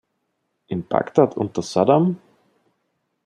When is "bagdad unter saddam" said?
0.87-2.17